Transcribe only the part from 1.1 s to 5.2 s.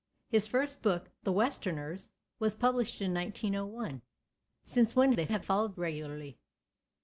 The Westerners, was published in 1901, since when